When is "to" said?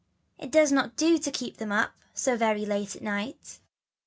1.19-1.29